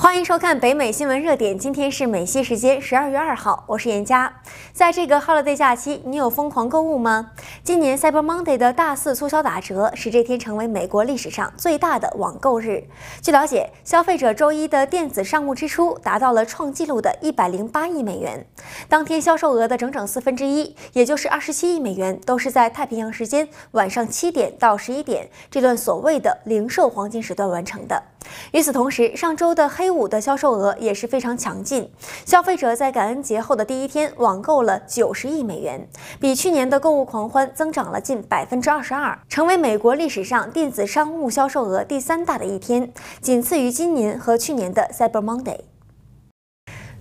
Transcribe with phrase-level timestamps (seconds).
[0.00, 1.58] 欢迎收看北美新闻热点。
[1.58, 4.32] 今天是美西时间十二月二号，我是严佳。
[4.72, 7.32] 在这个 holiday 假期，你有疯狂购物吗？
[7.62, 12.82] 今年 Cyber Monday 的大肆促销打折，使这天成为美国历史上最大的网购日。
[13.20, 18.46] 据了解，消费者周一的电子商务支出达到了创纪录的一百零八亿美元，
[18.88, 28.02] 当天销售额的整整四分之一，也就是二十七亿美元，都是在太平洋时间晚上七点到十一点这段所谓的零售黄金时段完成的。
[28.52, 31.90] 与此同时，上周的黑五的销售额也是非常强劲，
[32.24, 35.88] 消费者在感恩节后的第一天网购了九十亿美元，
[36.20, 45.69] 比去年的购物狂欢增长了近百分之二十二，成为美国历史上电子商务销售额第三大的一天，仅次于今年和去年的 Cyber Monday。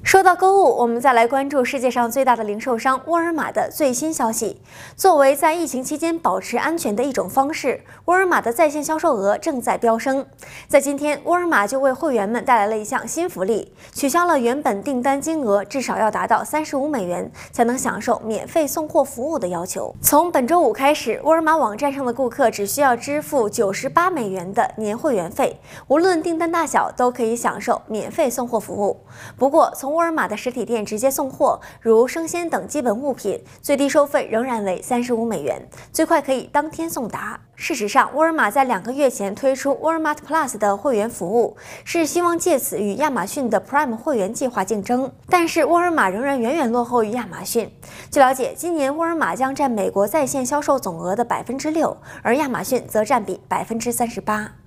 [0.09, 4.59] 说到购物，我们再来关注世界上最大的零售商沃尔玛的最新消息。
[4.95, 10.25] 作为在疫情期间保持安全的一种方式，沃尔玛的在线销售额正在飙升。
[10.67, 19.93] 在今天，沃尔玛就为会员们带来了一项新福利，取消了原本订单金额至少要达到三十五美元才能享受免费送货服务的要求。
[20.01, 29.01] 从本周五开始，沃尔玛网站上的顾客只需要支付九十八美元的年会员费，无论订单大小都可以享受免费送货服务。
[29.37, 37.37] 不过，从沃尔玛的实体店直接送货，如生鲜等基本物品，最低收费仍然为三十五美元，最快可以当天送达。
[37.53, 45.11] 事实上，沃尔玛在两个月前推出 Walmart Plus 的会员服务，是希望借此与亚马逊的 Prime 会员计划竞争。
[45.27, 47.69] 但是，沃尔玛仍然远远落后于亚马逊。
[48.09, 54.58] 据了解，今年沃尔玛将占美国在线销售总额的百分之六，而亚马逊则占比百分之三十八。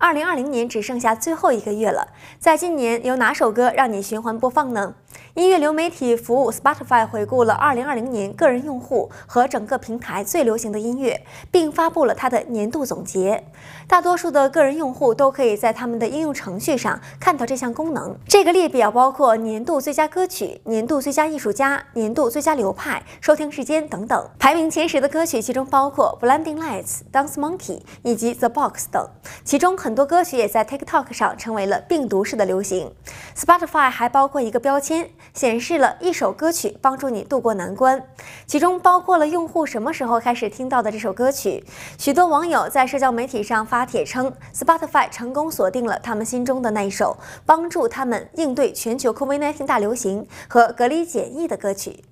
[0.00, 4.94] 二零二零年只剩下最后一个月了，在今年有哪首歌让你循环播放呢？
[5.34, 13.44] 音乐流媒体服务 Spotify 回顾了二零二零年个人用户和整个平台最流行的音乐，并发布了它的年度总结。
[13.86, 18.16] 大多数的个人用户都可以在他们的应用程序上看到这项功能。
[18.26, 24.28] 这个列表包括年度最佳歌曲、年度最佳艺术家、年度最佳流派、收听时间等等。
[24.36, 29.08] 排名前十的歌曲其中包括 Blinding Lights、Dance Monkey 以及 The Box 等，
[29.44, 32.92] 其中很多歌曲也在 TikTok 上成为了病毒式的流行。
[33.36, 35.08] Spotify 还包括一个标签。
[35.34, 38.02] 显示了一首歌曲帮助你度过难关，
[38.46, 41.64] 其中包括了用户什么时候开始听到的这首歌曲。
[41.98, 52.04] 许多网友在社交媒体上发帖称，Spotify 成功锁定了他们心中的那一首帮助他们应对全球 COVID-19 大流行和隔离检疫的歌曲。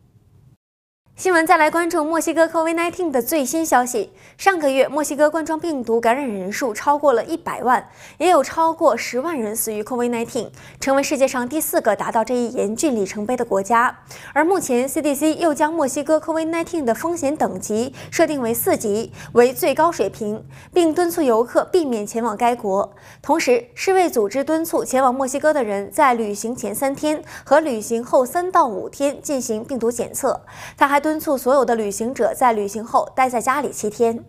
[1.18, 4.12] 新闻再来关注墨西哥 COVID-19 的最新消息。
[4.36, 7.84] 上个月，墨西哥冠状病毒感染人数超过了一百万，
[8.18, 13.98] 也有超过十万人死于 COVID-19，成为世界上第四个达到这一严峻里程碑的国家。
[14.32, 22.94] 而目前，CDC 又将墨西哥 COVID-19 的风险等级设定为四级，为最高水平，并敦促游客避免前往该国。
[23.20, 30.40] 同时，世卫组织敦促前往墨西哥的人在旅行前三天和旅行后三到五天进行病毒检测。
[30.76, 34.26] 他还对敦促所有的旅行者在旅行后待在家里七天。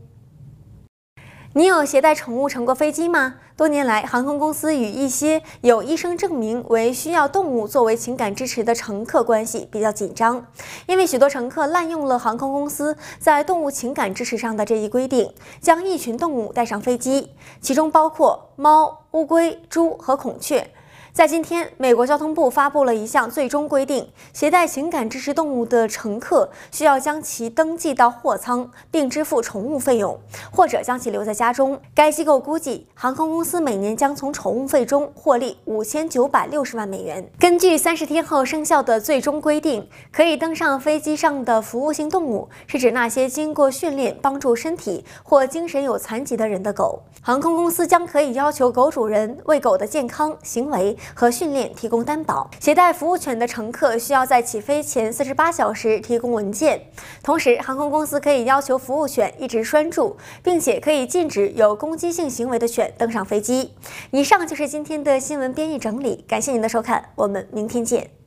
[1.52, 3.36] 你有携带宠物乘过飞机吗？
[3.58, 10.46] 多年来，航空公司与一些有医生证明为需要动物作为情感支持的乘客关系比较紧张，
[10.86, 20.72] 因为许多乘客滥用了航空公司在动物情感支持上的这一规定，将一群动物带上飞机，其中包括猫、乌龟、猪和孔雀。
[21.12, 30.18] 在今天，美国交通部发布了一项最终规定：携带情感支持动物的乘客需要将其登记到货舱，并支付宠物费用，
[30.52, 31.80] 或者将其留在家中。
[31.94, 37.30] 该机构估计，航空公司每年将从宠物费中获利五千九百六十万美元。
[37.40, 47.02] 根据三十天后生效的最终规定，可以登上飞机上的服务性动物是指那些经过训练帮助身体或精神有残疾的人的狗。
[47.22, 52.50] 航空公司将可以要求狗主人为狗的健康行为和训练提供担保。
[52.60, 56.82] 携带服务犬的乘客需要在起飞前四十八小时提供文件。
[57.24, 63.74] 同时，航空公司可以要求服务犬一直拴住，并且可以禁止有攻击性行为的犬登上飞机。
[64.12, 68.19] 以上就是今天的新闻编译整理，感谢您的收看，我们明天见。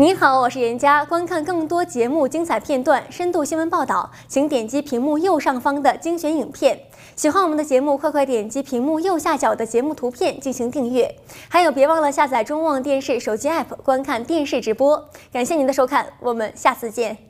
[0.00, 1.04] 您好，我是严佳。
[1.04, 6.80] 观看更多节目精彩片段、深度新闻报道，请点击屏幕右上方的精选影片。
[7.14, 11.14] 喜欢我们的节目，快快点击屏幕右下角的节目图片进行订阅。
[11.50, 15.06] 还有，别忘了下载中望电视手机 APP 观看电视直播。
[15.30, 17.29] 感谢您的收看，我们下次见。